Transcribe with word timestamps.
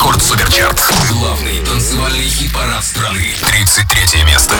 Рекорд 0.00 0.22
Суперчарт. 0.22 0.80
Главный 1.10 1.58
танцевальный 1.58 2.26
хит-парад 2.26 2.82
страны. 2.82 3.34
33 3.44 4.24
место. 4.24 4.54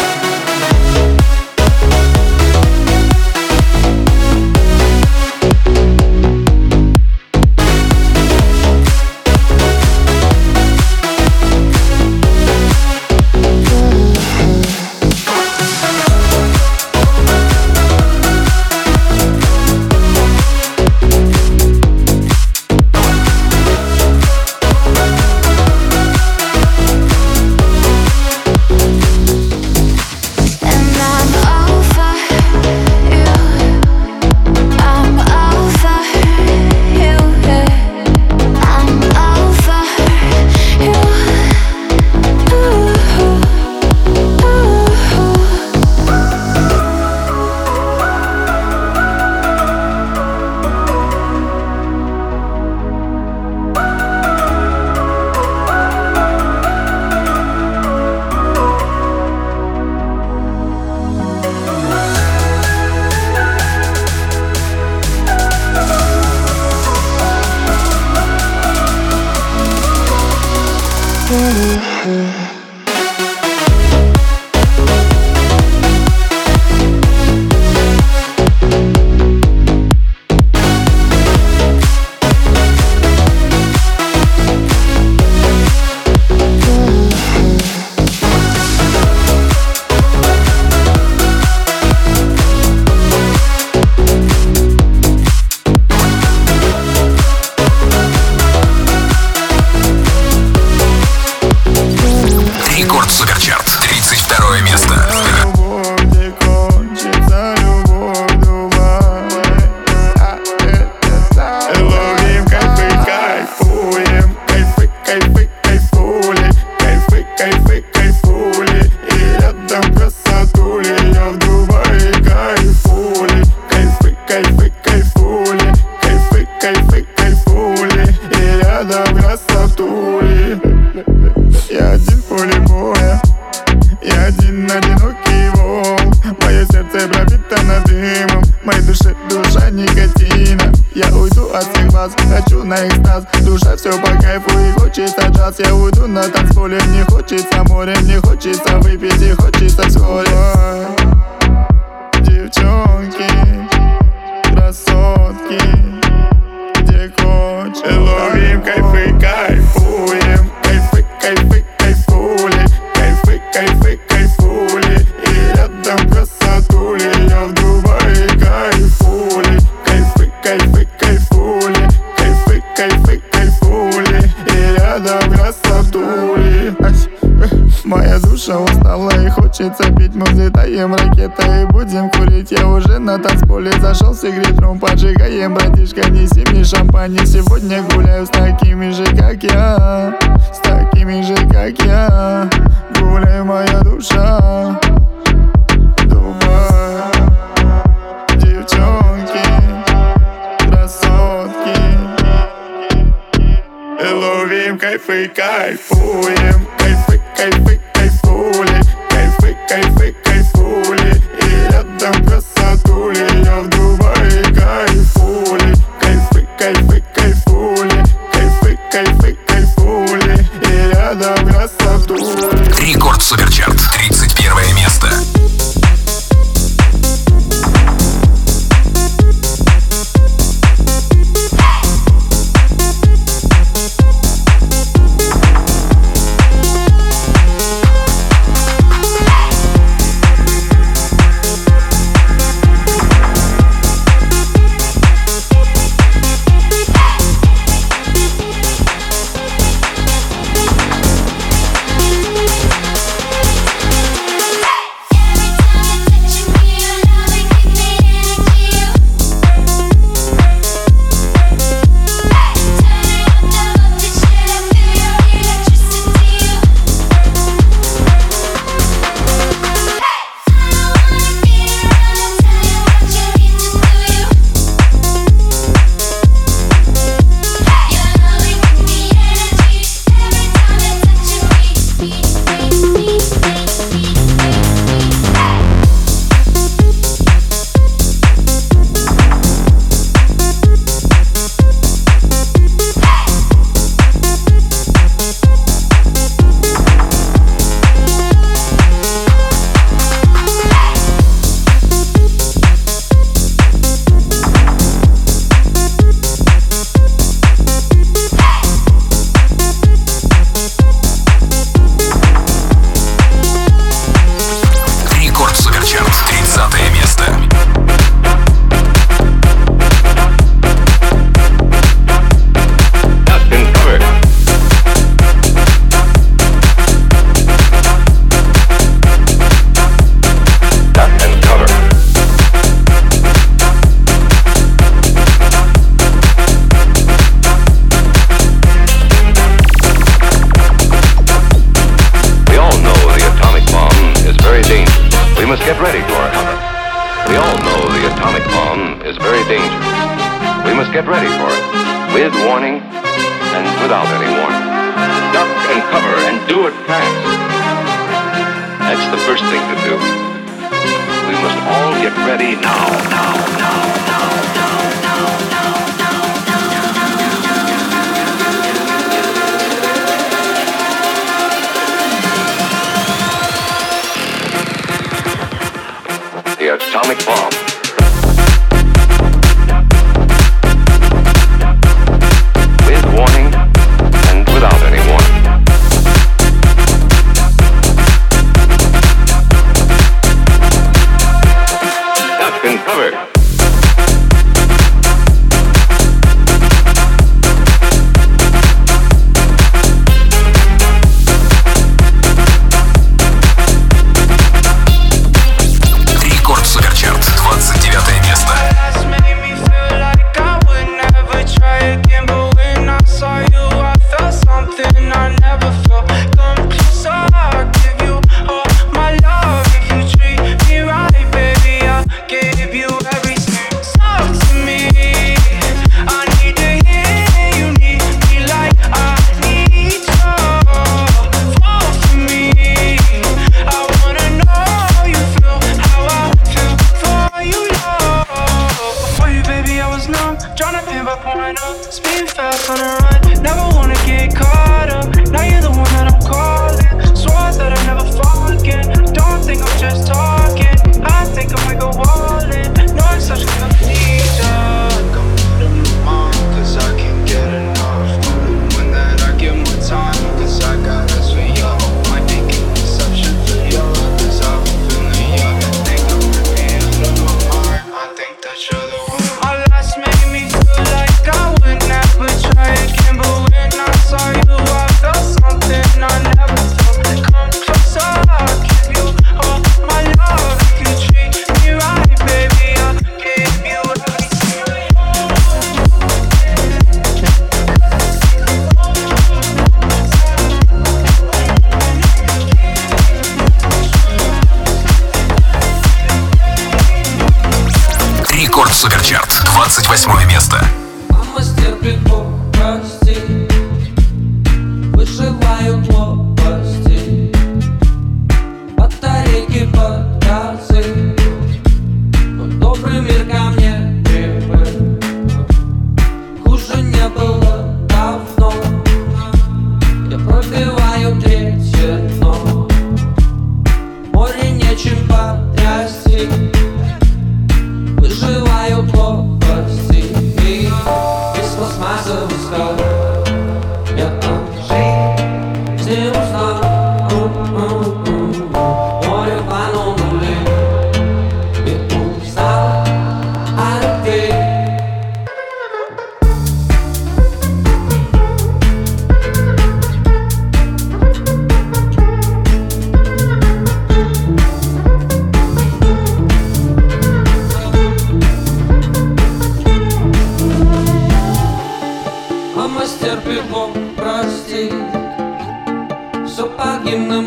life. 205.70 205.99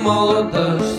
maletes 0.03 0.92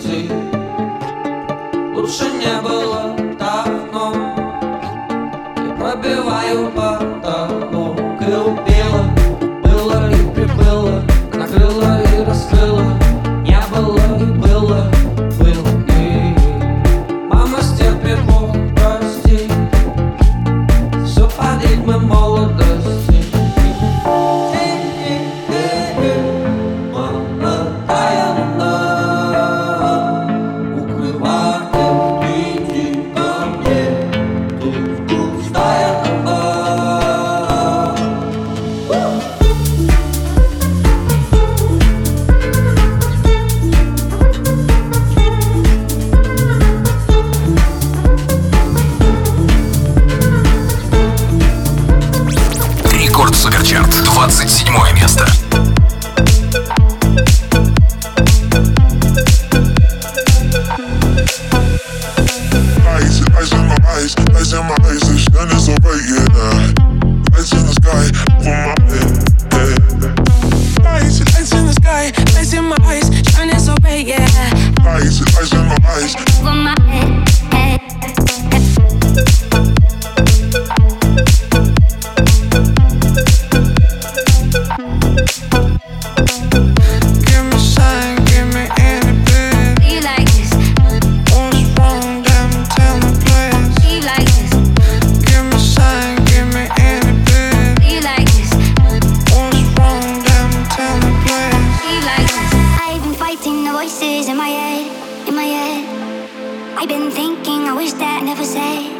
voices 103.95 104.27
in 104.27 104.35
my 104.35 104.47
head, 104.47 105.27
in 105.27 105.35
my 105.35 105.43
head. 105.43 106.77
I've 106.77 106.87
been 106.89 107.09
thinking, 107.11 107.67
I 107.67 107.73
wish 107.73 107.93
that 107.93 108.23
never 108.23 108.43
say. 108.43 108.91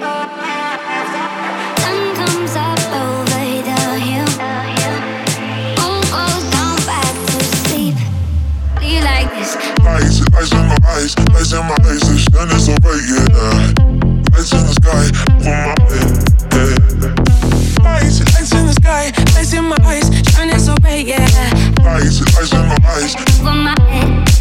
Eyes, 9.85 10.21
in 10.53 10.67
my 10.67 10.77
eyes, 10.87 11.15
the 11.15 12.17
sun 12.23 12.49
is 12.51 12.67
yeah. 12.69 13.35
Lights 14.31 14.51
in 14.53 14.63
the 14.63 14.73
sky, 14.79 15.05
over 15.35 15.57
my 15.65 15.75
head. 15.91 16.11
Yeah. 16.55 16.79
In 18.59 18.65
the 18.67 18.73
sky, 18.79 19.11
lights 19.35 19.53
in 19.53 19.65
my 19.65 19.77
eyes, 19.83 20.07
shining 20.31 20.59
so 20.59 20.75
bright, 20.75 21.05
yeah. 21.05 21.27
Lights 21.83 22.19
in 22.53 22.67
my 22.67 22.77
eyes, 22.85 23.15
over 23.41 23.53
my 23.53 23.75
head. 23.89 24.34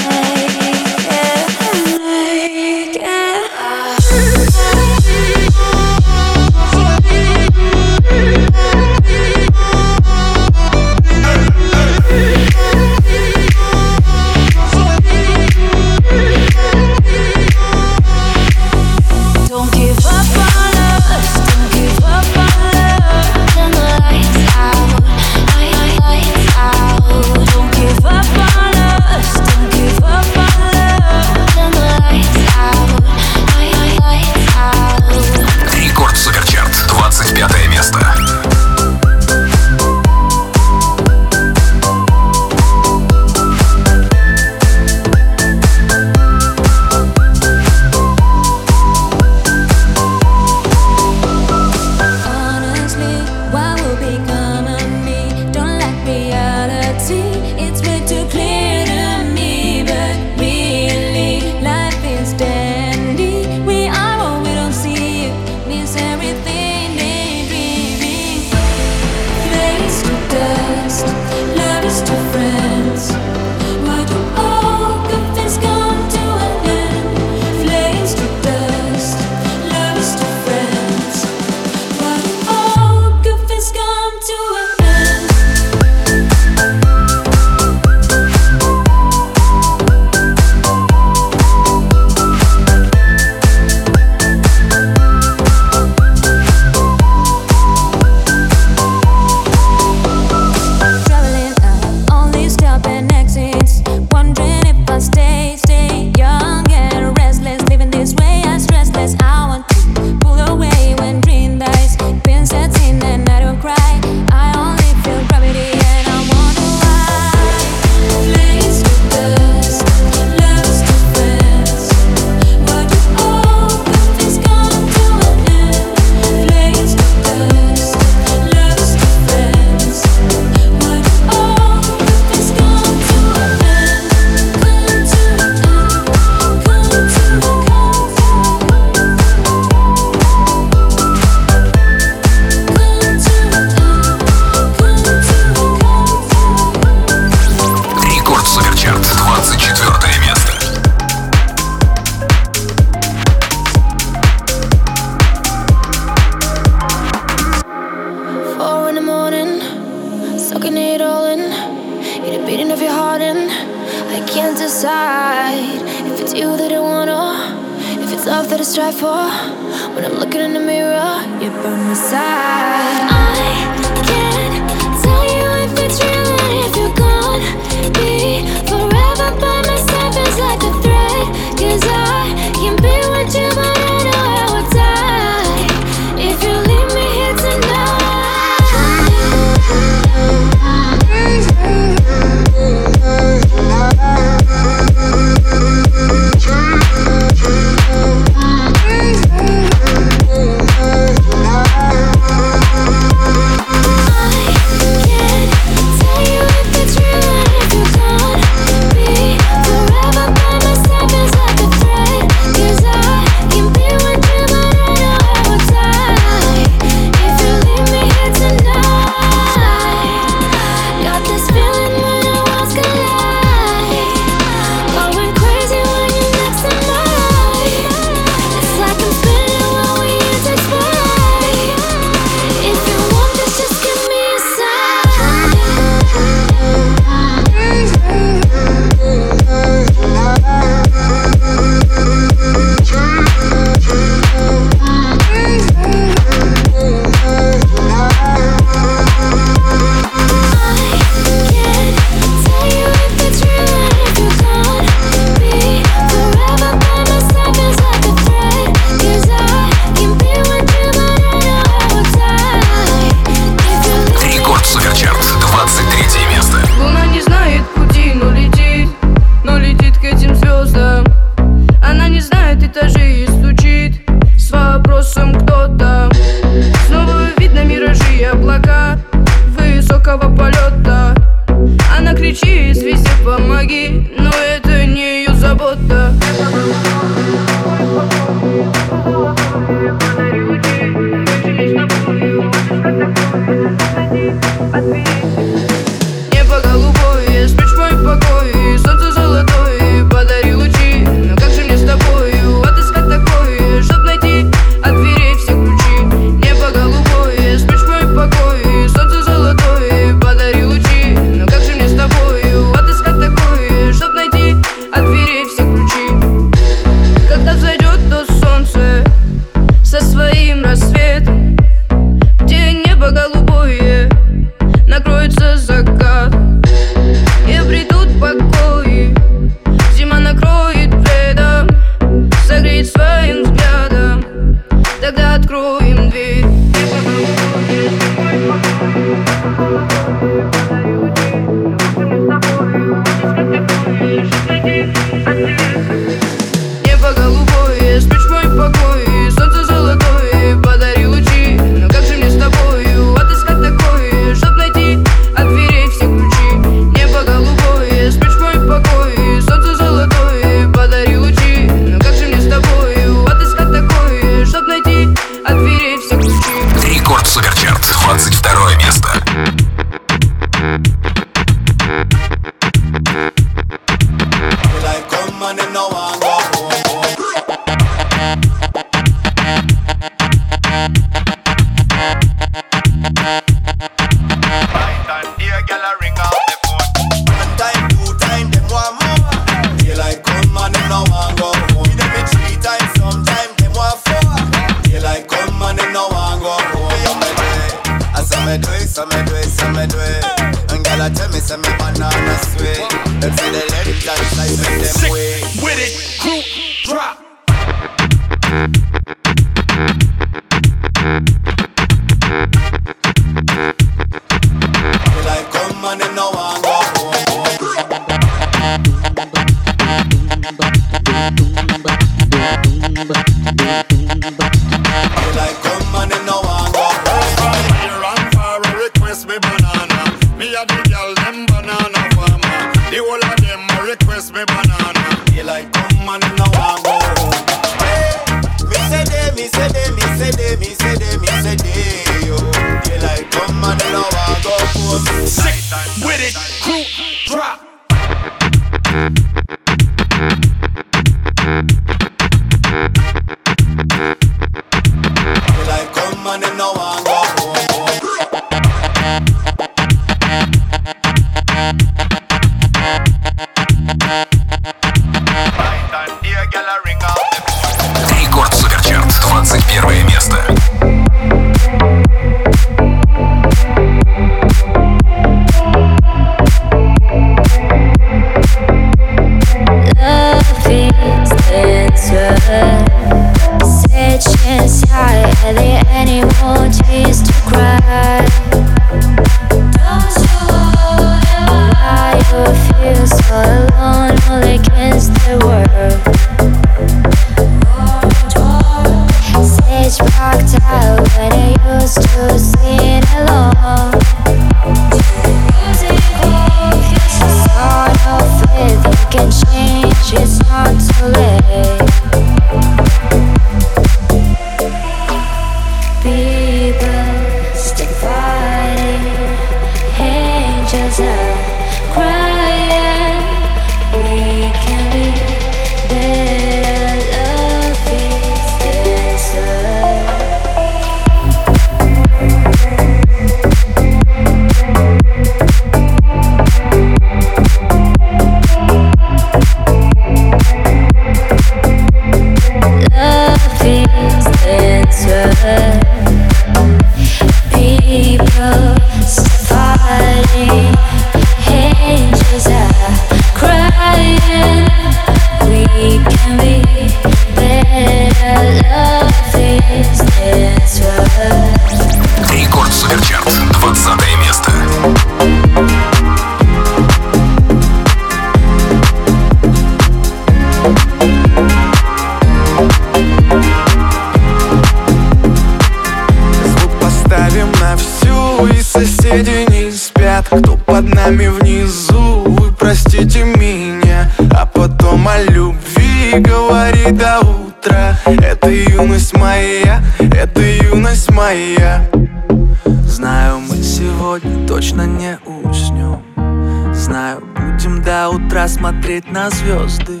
Смотреть 598.66 599.08
на 599.12 599.30
звезды. 599.30 600.00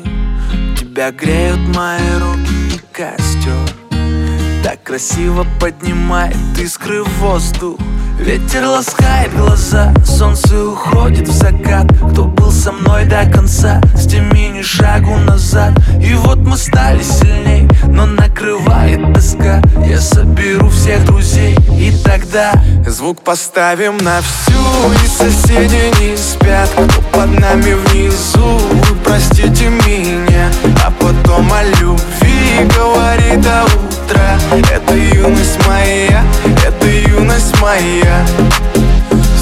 Тебя 0.76 1.12
греют 1.12 1.60
мои 1.72 2.00
руки 2.18 2.74
и 2.74 2.80
костер. 2.92 3.52
Так 4.64 4.82
красиво 4.82 5.46
поднимает 5.60 6.36
искры 6.58 7.04
в 7.04 7.08
воздух. 7.20 7.78
Ветер 8.18 8.66
ласкает 8.66 9.32
глаза, 9.36 9.94
солнце 10.04 10.64
уходит 10.64 11.28
в 11.28 11.32
закат. 11.32 11.86
Кто 12.10 12.24
был 12.24 12.50
со 12.50 12.72
мной 12.72 13.04
до 13.04 13.24
конца, 13.30 13.80
с 13.94 14.08
теми 14.08 14.48
ни 14.48 14.62
шагу 14.62 15.16
назад. 15.18 15.72
И 16.02 16.14
вот 16.14 16.38
мы 16.38 16.56
стали 16.56 17.02
сильней, 17.02 17.68
но 17.88 18.06
накрывает 18.06 19.12
тоска. 19.12 19.62
Я 19.86 20.00
соберу 20.00 20.68
всех 20.68 21.04
друзей 21.04 21.56
и 21.78 21.92
тогда 22.04 22.52
Звук 22.86 23.22
поставим 23.22 23.96
на 23.98 24.20
всю, 24.20 24.52
и 25.04 25.06
соседи 25.06 25.92
не 26.00 26.16
спят 26.16 26.68
Кто 26.74 27.00
под 27.12 27.38
нами 27.38 27.74
внизу, 27.74 28.58
вы 28.58 28.96
простите 29.04 29.68
меня 29.68 30.50
А 30.84 30.90
потом 30.90 31.52
о 31.52 31.62
любви 31.64 32.68
говори 32.76 33.36
до 33.36 33.64
утра 33.64 34.38
Это 34.72 34.94
юность 34.94 35.58
моя, 35.66 36.24
это 36.66 36.86
юность 36.86 37.60
моя. 37.60 38.26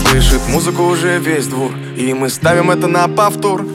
Слышит 0.08 0.40
музыку 0.48 0.82
уже 0.82 1.18
весь 1.18 1.46
двор 1.46 1.72
И 1.96 2.12
мы 2.14 2.28
ставим 2.28 2.70
это 2.70 2.88
на 2.88 3.08
повтор 3.08 3.64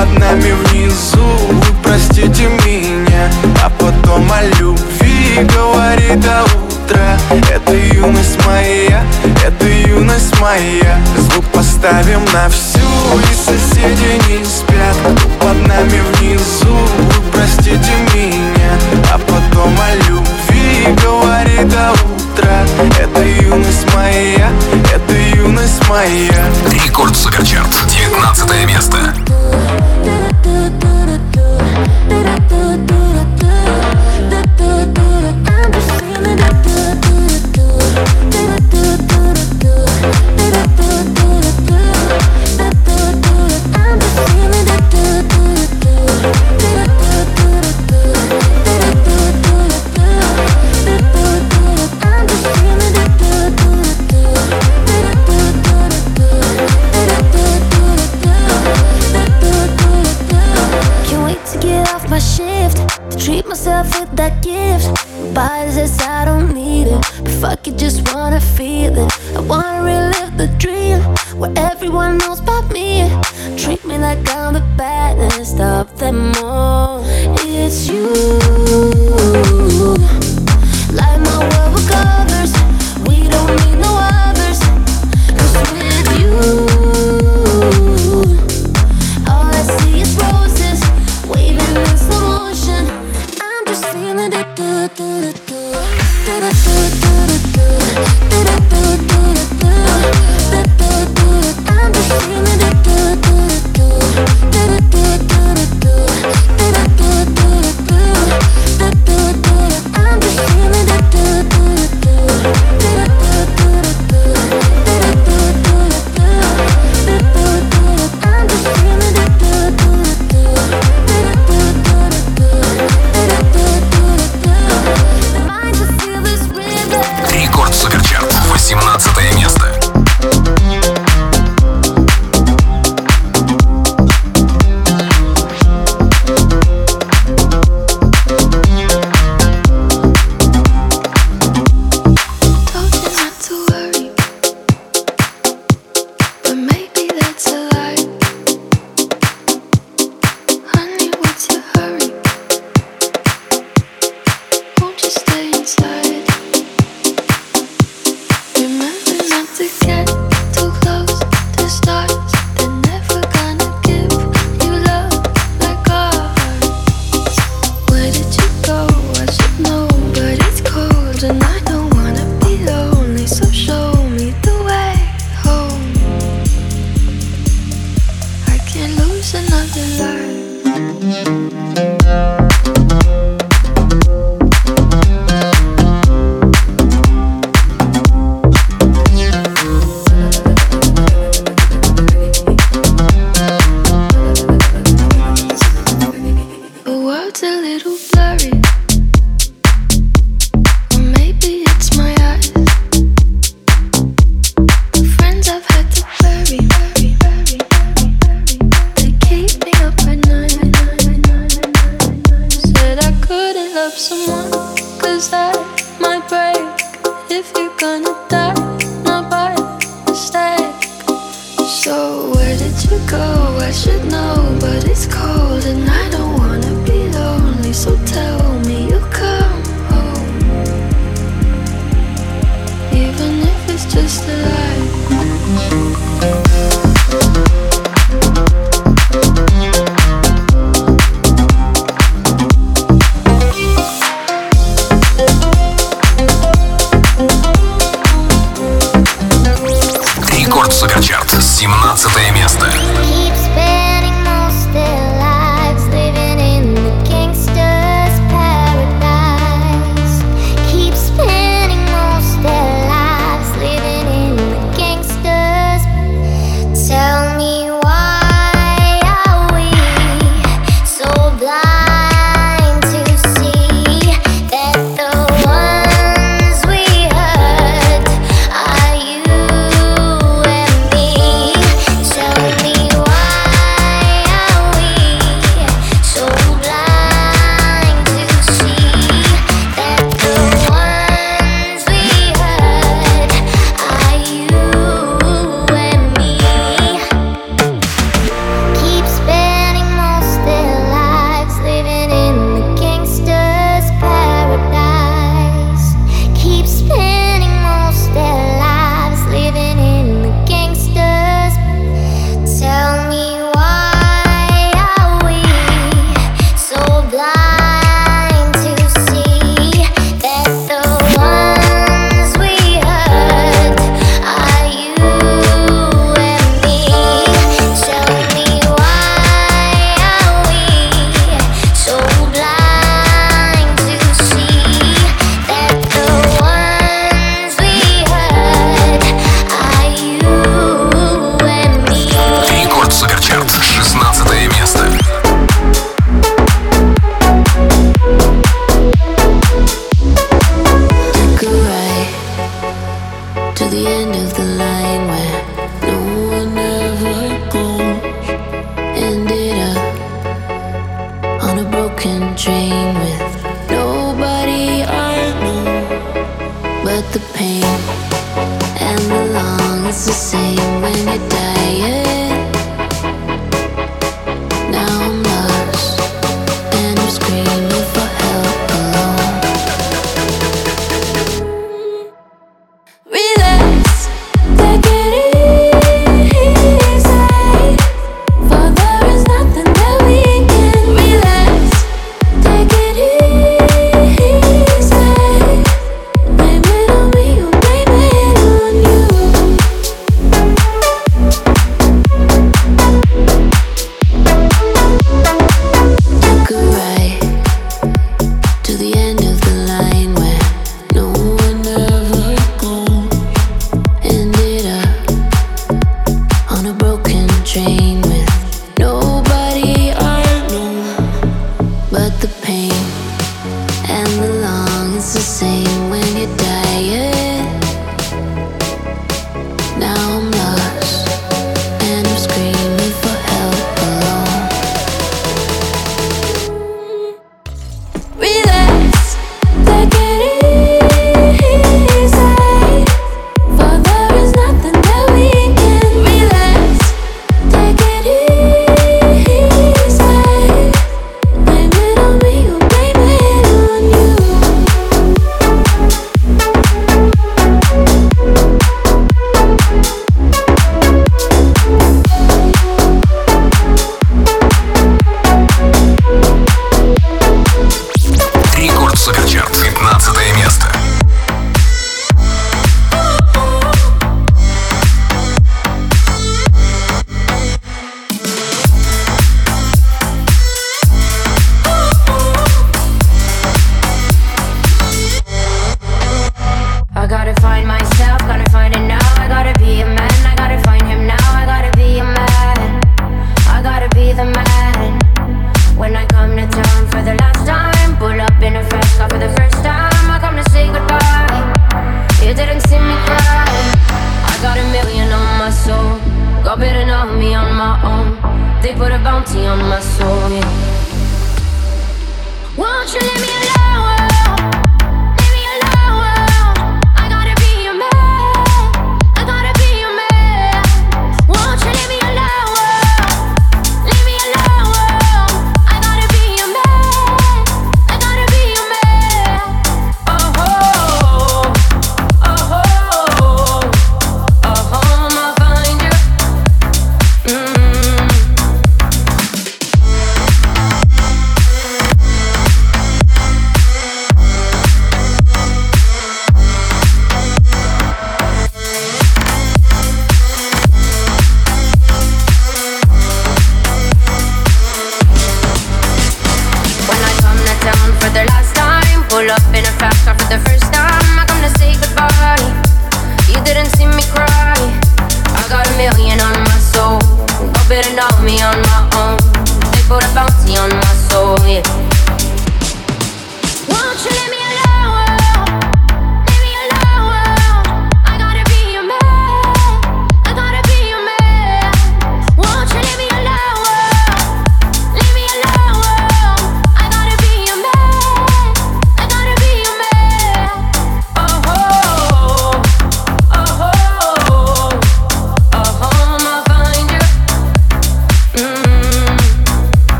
под 0.00 0.18
нами 0.18 0.52
внизу, 0.64 1.24
вы 1.50 1.74
простите 1.82 2.48
меня 2.64 3.30
А 3.62 3.70
потом 3.70 4.30
о 4.32 4.42
любви 4.58 5.46
говори 5.54 6.16
до 6.16 6.44
утра. 6.44 7.18
Это 7.50 7.74
юность 7.74 8.38
моя, 8.46 9.02
это 9.44 9.66
юность 9.66 10.38
моя. 10.40 10.98
Звук 11.16 11.44
поставим 11.46 12.24
на 12.32 12.48
всю, 12.48 12.80
и 12.80 13.34
соседи 13.34 14.20
не 14.28 14.44
спят. 14.44 14.96
Кто 15.16 15.28
под 15.46 15.66
нами 15.66 16.00
внизу, 16.14 16.74
вы 16.98 17.22
простите 17.32 17.92
меня 18.14 18.72
А 19.12 19.18
потом 19.18 19.74
о 19.78 19.94
любви 20.08 20.96
говори 21.02 21.64
до 21.64 21.92
утра. 21.92 22.64
Это 22.98 23.22
юность 23.22 23.86
моя, 23.94 24.50
это 24.92 25.12
юность 25.36 25.88
моя. 25.88 26.50
Рекорд 26.70 27.16
Суперчарт. 27.16 27.68
19 27.86 28.66
место. 28.66 29.19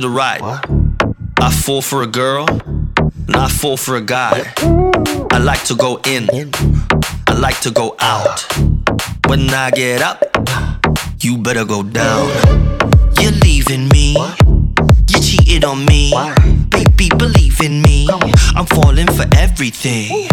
To 0.00 0.08
the 0.08 0.14
right. 0.14 0.40
What? 0.40 0.64
I 1.40 1.50
fall 1.50 1.82
for 1.82 2.02
a 2.02 2.06
girl, 2.06 2.46
and 2.48 3.36
I 3.36 3.48
fall 3.48 3.76
for 3.76 3.96
a 3.96 4.00
guy. 4.00 4.52
I 5.32 5.38
like 5.38 5.64
to 5.64 5.74
go 5.74 6.00
in, 6.04 6.28
I 7.26 7.34
like 7.34 7.60
to 7.60 7.70
go 7.70 7.96
out. 8.00 8.46
When 9.26 9.50
I 9.50 9.70
get 9.70 10.02
up, 10.02 10.22
you 11.20 11.38
better 11.38 11.64
go 11.64 11.82
down. 11.82 12.28
You're 13.20 13.32
leaving 13.42 13.88
me, 13.88 14.16
you 15.08 15.20
cheated 15.20 15.64
on 15.64 15.84
me. 15.86 16.12
Baby, 16.70 17.08
believe 17.16 17.60
in 17.60 17.82
me, 17.82 18.08
I'm 18.54 18.66
falling 18.66 19.08
for 19.08 19.26
everything. 19.36 20.28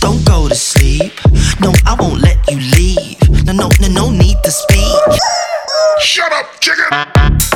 Don't 0.00 0.24
go 0.24 0.48
to 0.48 0.54
sleep, 0.54 1.12
no, 1.60 1.72
I 1.84 1.96
won't 1.98 2.20
let 2.22 2.38
you 2.50 2.58
leave. 2.76 3.44
No, 3.44 3.52
no, 3.52 3.68
no, 3.80 3.88
no 3.88 4.10
need 4.10 4.36
to 4.44 4.50
speak. 4.50 5.20
Shut 6.00 6.32
up, 6.32 6.60
chicken! 6.60 7.55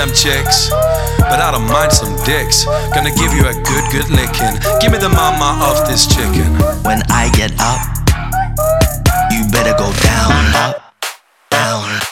them 0.00 0.14
chicks, 0.14 0.70
but 1.20 1.40
I 1.44 1.50
don't 1.52 1.68
mind 1.68 1.92
some 1.92 2.16
dicks. 2.24 2.64
Gonna 2.94 3.12
give 3.12 3.34
you 3.34 3.44
a 3.44 3.52
good, 3.52 3.84
good 3.92 4.08
licking. 4.08 4.56
Give 4.80 4.92
me 4.92 4.96
the 4.96 5.10
mama 5.10 5.60
of 5.68 5.86
this 5.86 6.06
chicken. 6.06 6.56
When 6.88 7.02
I 7.10 7.28
get 7.36 7.52
up, 7.60 7.84
you 9.30 9.44
better 9.52 9.76
go 9.76 9.92
down, 10.00 10.56
up, 10.56 10.94
down. 11.50 12.09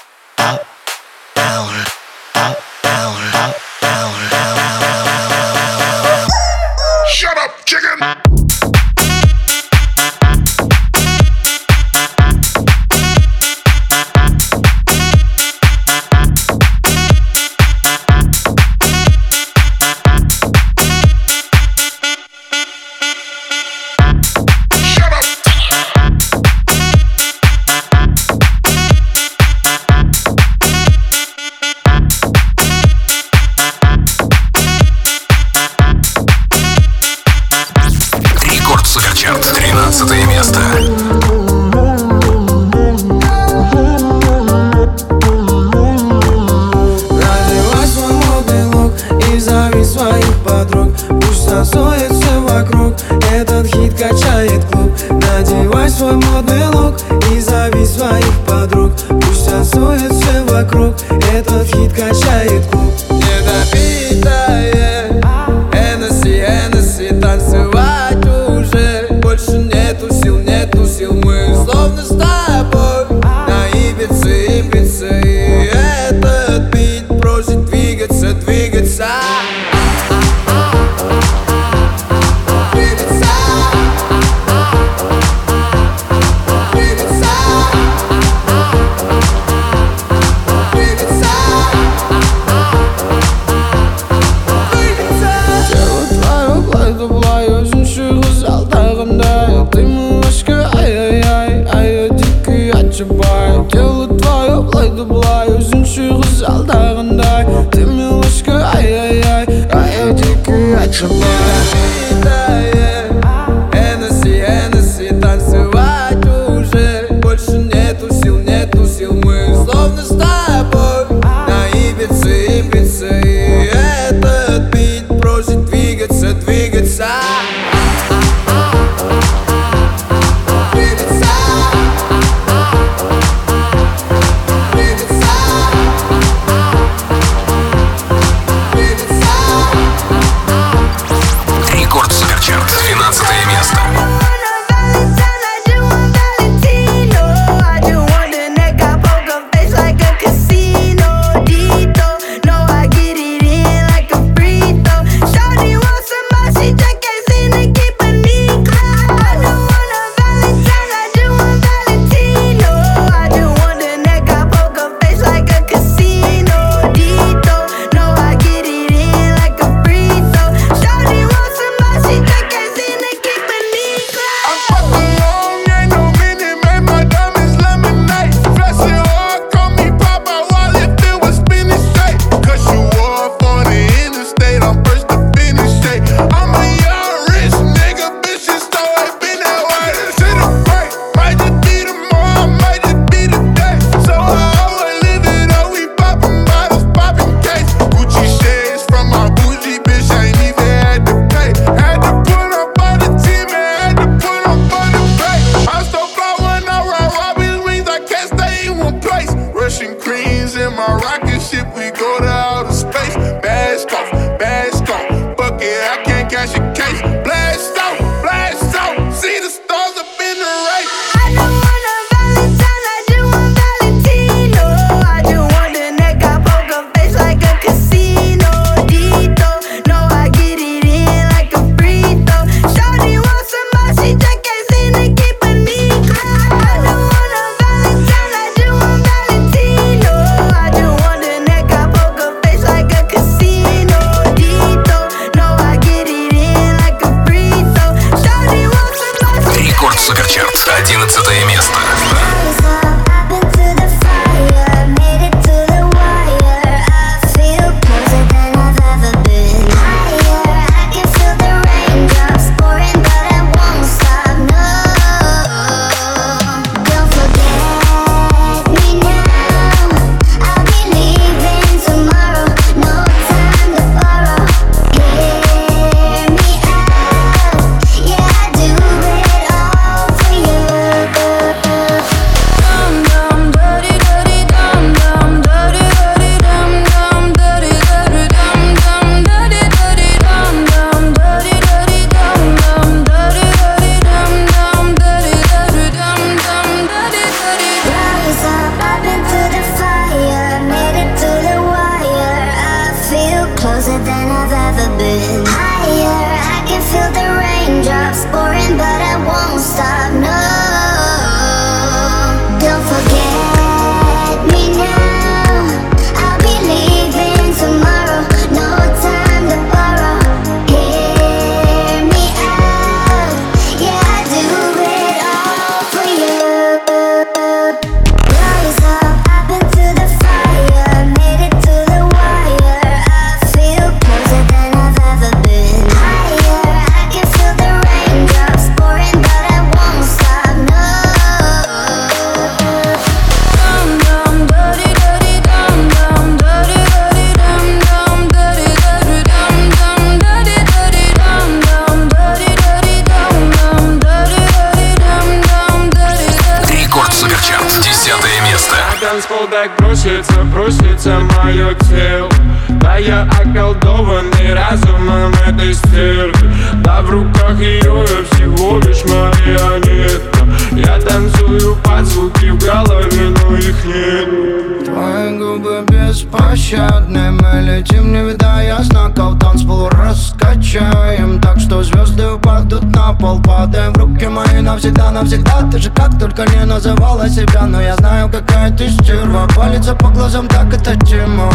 глазам 390.28 390.46
так 390.48 390.74
это 390.74 390.94
тема 391.06 391.50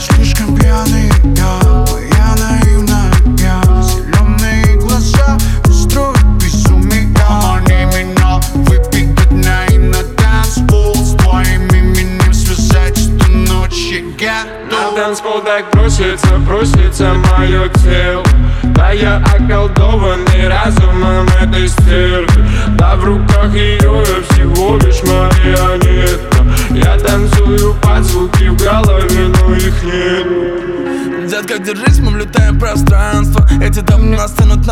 Слишком 0.00 0.56
пьяный 0.56 1.08
я, 1.36 1.84
моя 1.86 2.34
наивная 2.36 3.12
я. 3.38 3.62
Зеленые 3.80 4.76
глаза 4.80 5.38
устроят 5.66 6.24
безумие 6.42 7.14
Они 7.28 7.84
меня 7.94 8.40
выпекут 8.54 9.30
на 9.30 10.02
танцпол 10.16 10.96
С 10.96 11.14
твоим 11.14 11.68
именем 11.68 12.34
связать 12.34 12.98
эту 12.98 13.30
ночь 13.30 13.92
я 14.18 14.42
На 14.68 14.90
танцпол 14.96 15.40
так 15.42 15.70
бросится. 15.70 16.25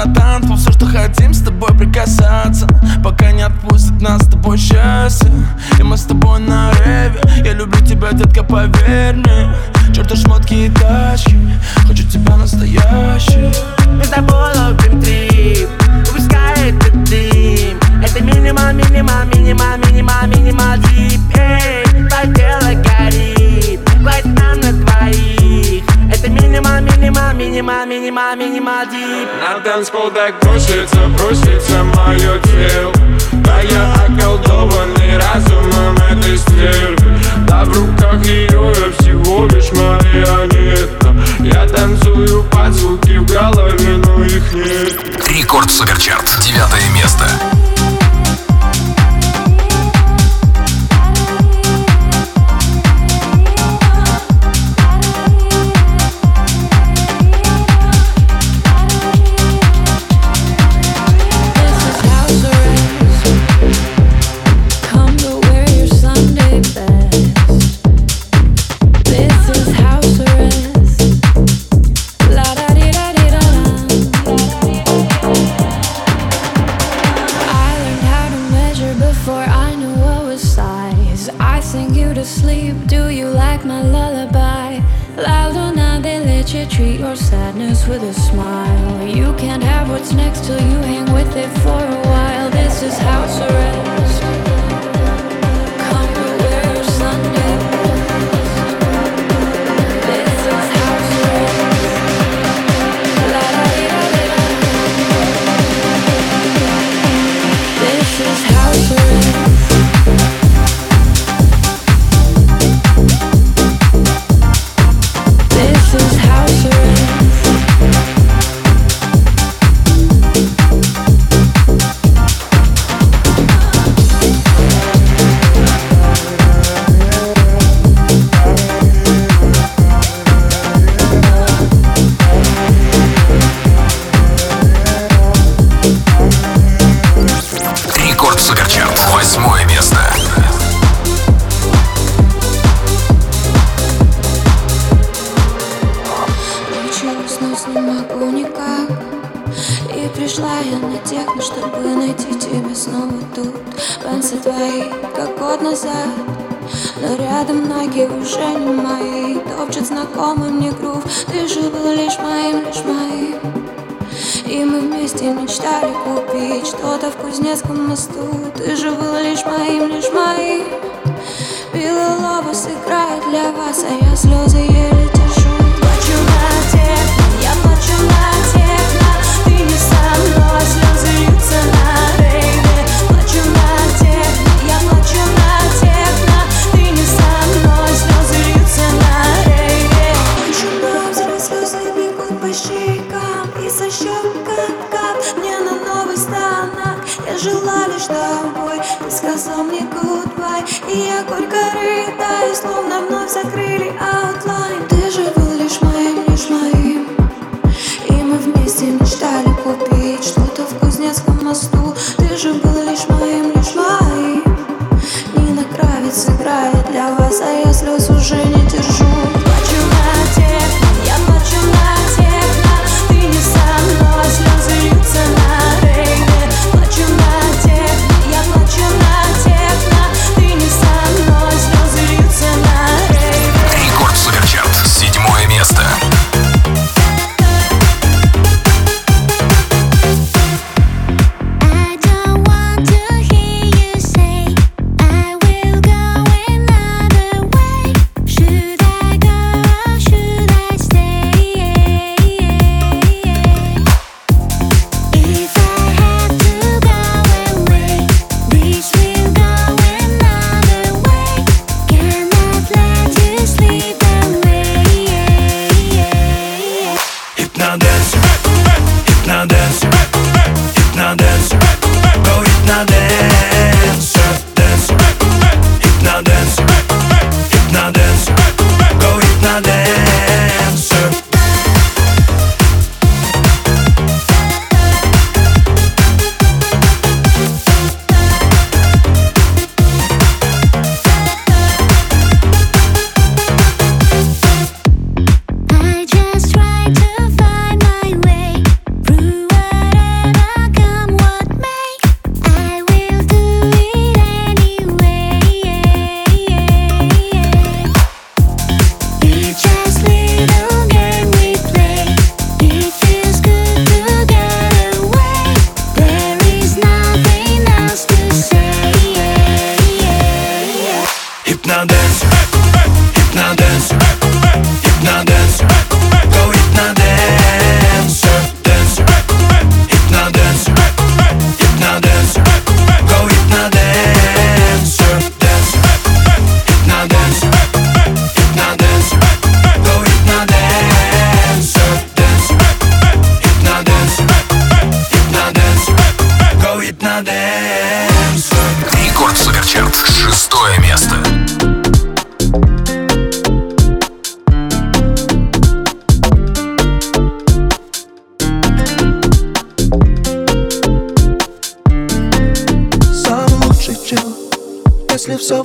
до 0.07 0.57
Все, 0.57 0.73
что 0.73 0.87
хотим 0.87 1.35
с 1.35 1.41
тобой 1.41 1.71
прикасаться. 1.77 2.67
Пока 3.03 3.33
не 3.33 3.43
отпустит 3.43 4.01
нас 4.01 4.23
с 4.23 4.29
тобой 4.29 4.59
счастье. 4.59 5.31
И 5.79 5.83
мы 5.83 5.97
с 5.97 6.03
тобой 6.03 6.41
на 6.41 6.71
реве. 6.85 7.21
Я 7.45 7.55
люблю 7.55 7.85
тебя, 7.85 8.13
детка, 8.13 8.43
поверь 8.43 9.15
мне. 9.15 9.55
Черт, 9.95 10.17
шмотки 10.17 10.67
и 10.67 10.71
тачки. 10.71 11.37
Хочу 11.87 12.07
тебя 12.09 12.37
настоящей. 12.37 13.53
Мы 13.89 14.05
с 14.05 14.09
тобой 14.09 14.57
ловим 14.57 15.01
трип. 15.01 15.69
Упускай 16.11 16.71
этот 16.71 17.05
дым. 17.05 17.79
Это 18.03 18.23
минимал, 18.23 18.73
минимал, 18.73 19.25
минимал, 19.27 19.79
минимал, 19.79 20.27
минимал, 20.27 20.77
дип 20.79 21.21
Эй, 21.37 21.85
поделай 22.11 22.84
минима, 27.35 27.85
минима, 27.85 28.35
минима, 28.37 28.85
дип. 28.87 29.29
На 29.41 29.61
танцпол 29.61 30.11
так 30.11 30.39
бросится, 30.41 30.97
бросится 31.19 31.83
мое 31.83 32.39
тело. 32.41 32.93
Да 33.33 33.61
я 33.61 33.95
околдованный 34.07 35.19
разумом 35.19 35.97
этой 36.11 36.39
стрель 36.39 36.97
Да 37.47 37.65
в 37.65 37.77
руках 37.77 38.25
ее 38.25 38.73
всего 38.99 39.47
лишь 39.47 39.73
марионетка. 39.73 41.15
Я 41.41 41.67
танцую 41.67 42.45
под 42.45 42.73
звуки 42.73 43.19
в 43.19 43.27
голове, 43.27 43.97
но 43.97 44.25
их 44.25 44.53
нет. 44.53 45.29
Рекорд 45.29 45.71
Суперчарт, 45.71 46.39
девятое 46.41 46.89
место. 46.95 47.27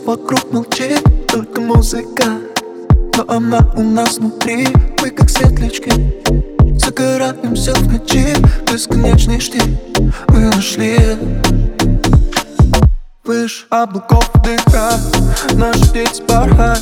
вокруг 0.09 0.51
молчит, 0.51 1.03
только 1.27 1.61
музыка. 1.61 2.23
Но 3.15 3.25
она 3.27 3.59
у 3.75 3.83
нас 3.83 4.17
внутри, 4.17 4.67
мы 5.03 5.11
как 5.11 5.29
светлячки. 5.29 5.91
Загораемся 6.79 7.75
в 7.75 7.93
ночи, 7.93 8.25
бесконечный 8.71 9.39
штиль. 9.39 9.77
Мы 10.29 10.39
нашли 10.55 10.97
Выше 13.23 13.67
облаков 13.69 14.31
дыха, 14.43 14.93
наш 15.53 15.77
птиц 15.89 16.21
бархат 16.27 16.81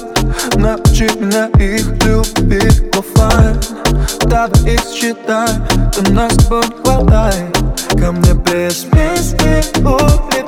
Научи 0.55 1.09
меня 1.19 1.47
их 1.59 1.85
любить. 2.05 2.81
Оффлайн 2.95 3.59
Давай 4.21 4.75
их 4.75 4.83
считай, 4.89 5.49
ты 5.93 6.13
нас 6.13 6.31
с 6.31 6.37
тобой 6.45 6.63
не 6.65 6.75
хватает 6.81 7.57
Ко 7.99 8.11
мне 8.13 8.33
без 8.45 8.85
песни 8.85 9.61
улетай. 9.83 10.47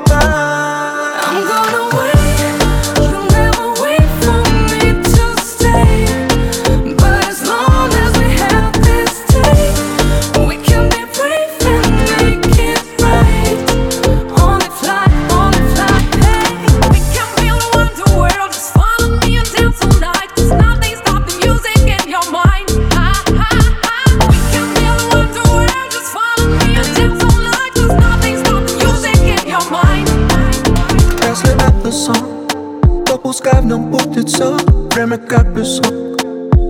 лицо. 34.30 34.58
Время 34.94 35.18
как 35.18 35.54
песок 35.56 35.94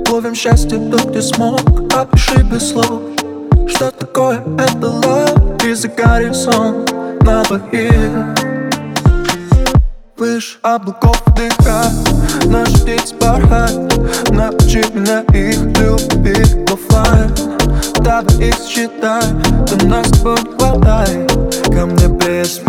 Ловим 0.10 0.36
счастье, 0.36 0.78
тут 0.91 1.05
где 1.10 1.22
смог. 1.22 1.62
Опиши 1.93 2.41
без 2.43 2.70
слов. 2.70 3.01
Что 3.68 3.91
такое 3.91 4.38
это 4.57 4.88
love? 4.88 5.68
И 5.68 5.74
за 5.74 5.88
горизонт 5.89 6.91
на 7.22 7.43
двоих 7.43 8.38
Выше 10.18 10.57
облаков 10.62 11.22
дыха. 11.36 11.86
Наши 12.45 12.86
дети 12.86 13.14
порхают. 13.20 14.30
Научи 14.32 14.84
меня 14.93 15.22
их 15.34 15.60
любить. 15.80 16.57
Оффлайн 16.72 17.32
Давай 17.99 18.49
их 18.49 18.55
считай, 18.68 19.24
ты 19.68 19.86
нас 19.86 20.07
с 20.07 20.12
тобой 20.12 20.38
хватает 20.57 21.32
Ко 21.66 21.86
мне 21.86 22.07
без 22.07 22.60